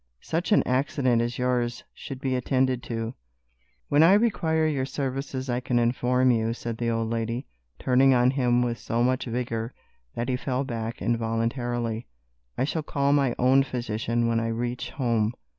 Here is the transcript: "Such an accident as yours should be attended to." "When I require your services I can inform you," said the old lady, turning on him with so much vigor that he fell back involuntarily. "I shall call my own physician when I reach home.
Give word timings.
"Such 0.23 0.51
an 0.51 0.63
accident 0.67 1.21
as 1.21 1.37
yours 1.37 1.83
should 1.93 2.19
be 2.19 2.33
attended 2.35 2.81
to." 2.85 3.13
"When 3.87 4.01
I 4.01 4.13
require 4.13 4.65
your 4.65 4.83
services 4.87 5.47
I 5.47 5.59
can 5.59 5.77
inform 5.77 6.31
you," 6.31 6.53
said 6.55 6.79
the 6.79 6.89
old 6.89 7.11
lady, 7.11 7.45
turning 7.77 8.11
on 8.11 8.31
him 8.31 8.63
with 8.63 8.79
so 8.79 9.03
much 9.03 9.25
vigor 9.25 9.75
that 10.15 10.27
he 10.27 10.37
fell 10.37 10.63
back 10.63 11.03
involuntarily. 11.03 12.07
"I 12.57 12.63
shall 12.63 12.81
call 12.81 13.13
my 13.13 13.35
own 13.37 13.61
physician 13.61 14.27
when 14.27 14.39
I 14.39 14.47
reach 14.47 14.89
home. 14.89 15.33